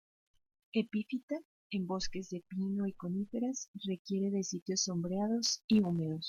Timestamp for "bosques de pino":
1.85-2.87